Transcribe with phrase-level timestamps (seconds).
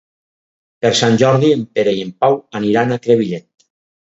[0.85, 3.49] Per Sant Jordi en Pere i en Pau aniran a Crevillent.